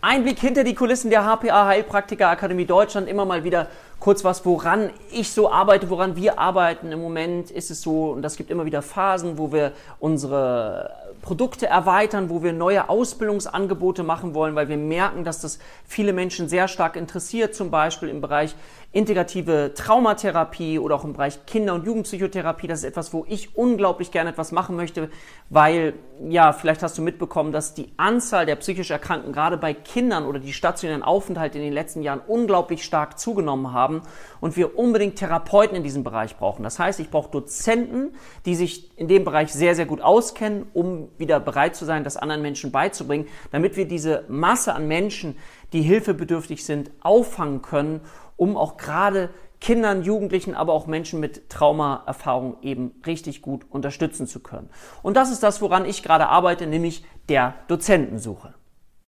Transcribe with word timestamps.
Ein 0.00 0.22
Blick 0.22 0.38
hinter 0.38 0.62
die 0.62 0.76
Kulissen 0.76 1.10
der 1.10 1.24
HPA 1.24 1.66
Heilpraktiker 1.66 2.28
Akademie 2.28 2.66
Deutschland. 2.66 3.08
Immer 3.08 3.24
mal 3.24 3.42
wieder 3.42 3.66
kurz 4.00 4.24
was, 4.24 4.44
woran 4.46 4.90
ich 5.10 5.32
so 5.32 5.50
arbeite, 5.50 5.90
woran 5.90 6.16
wir 6.16 6.38
arbeiten. 6.38 6.92
Im 6.92 7.00
Moment 7.00 7.50
ist 7.50 7.70
es 7.70 7.82
so, 7.82 8.12
und 8.12 8.22
das 8.22 8.36
gibt 8.36 8.50
immer 8.50 8.64
wieder 8.64 8.82
Phasen, 8.82 9.38
wo 9.38 9.52
wir 9.52 9.72
unsere 9.98 10.90
Produkte 11.22 11.66
erweitern, 11.66 12.30
wo 12.30 12.42
wir 12.42 12.52
neue 12.52 12.88
Ausbildungsangebote 12.88 14.02
machen 14.02 14.34
wollen, 14.34 14.54
weil 14.54 14.68
wir 14.68 14.76
merken, 14.76 15.24
dass 15.24 15.40
das 15.40 15.58
viele 15.84 16.12
Menschen 16.12 16.48
sehr 16.48 16.68
stark 16.68 16.96
interessiert, 16.96 17.54
zum 17.54 17.70
Beispiel 17.70 18.08
im 18.08 18.20
Bereich 18.20 18.54
integrative 18.92 19.72
Traumatherapie 19.74 20.78
oder 20.78 20.94
auch 20.94 21.04
im 21.04 21.12
Bereich 21.12 21.44
Kinder- 21.44 21.74
und 21.74 21.84
Jugendpsychotherapie. 21.84 22.66
Das 22.66 22.78
ist 22.78 22.84
etwas, 22.84 23.12
wo 23.12 23.26
ich 23.28 23.54
unglaublich 23.56 24.10
gerne 24.10 24.30
etwas 24.30 24.50
machen 24.50 24.76
möchte, 24.76 25.10
weil, 25.50 25.94
ja, 26.26 26.52
vielleicht 26.52 26.82
hast 26.82 26.96
du 26.96 27.02
mitbekommen, 27.02 27.52
dass 27.52 27.74
die 27.74 27.92
Anzahl 27.98 28.46
der 28.46 28.56
psychisch 28.56 28.90
Erkrankten 28.90 29.32
gerade 29.32 29.58
bei 29.58 29.74
Kindern 29.74 30.24
oder 30.24 30.38
die 30.38 30.54
stationären 30.54 31.02
Aufenthalte 31.02 31.58
in 31.58 31.64
den 31.64 31.74
letzten 31.74 32.02
Jahren 32.02 32.20
unglaublich 32.26 32.82
stark 32.82 33.18
zugenommen 33.18 33.72
haben 33.72 33.87
und 34.40 34.56
wir 34.56 34.78
unbedingt 34.78 35.16
Therapeuten 35.16 35.76
in 35.76 35.82
diesem 35.82 36.04
Bereich 36.04 36.36
brauchen. 36.36 36.62
Das 36.62 36.78
heißt, 36.78 37.00
ich 37.00 37.10
brauche 37.10 37.30
Dozenten, 37.30 38.14
die 38.46 38.54
sich 38.54 38.96
in 38.96 39.08
dem 39.08 39.24
Bereich 39.24 39.52
sehr, 39.52 39.74
sehr 39.74 39.86
gut 39.86 40.00
auskennen, 40.00 40.66
um 40.74 41.08
wieder 41.18 41.40
bereit 41.40 41.76
zu 41.76 41.84
sein, 41.84 42.04
das 42.04 42.16
anderen 42.16 42.42
Menschen 42.42 42.70
beizubringen, 42.70 43.26
damit 43.50 43.76
wir 43.76 43.86
diese 43.86 44.24
Masse 44.28 44.74
an 44.74 44.88
Menschen, 44.88 45.36
die 45.72 45.82
hilfebedürftig 45.82 46.64
sind, 46.64 46.90
auffangen 47.00 47.62
können 47.62 48.00
um 48.38 48.56
auch 48.56 48.78
gerade 48.78 49.28
Kindern, 49.60 50.02
Jugendlichen, 50.02 50.54
aber 50.54 50.72
auch 50.72 50.86
Menschen 50.86 51.20
mit 51.20 51.50
Traumaerfahrung 51.50 52.58
eben 52.62 52.92
richtig 53.04 53.42
gut 53.42 53.66
unterstützen 53.68 54.26
zu 54.26 54.40
können. 54.40 54.70
Und 55.02 55.16
das 55.16 55.30
ist 55.30 55.42
das, 55.42 55.60
woran 55.60 55.84
ich 55.84 56.02
gerade 56.02 56.28
arbeite, 56.28 56.66
nämlich 56.66 57.04
der 57.28 57.54
Dozentensuche. 57.66 58.54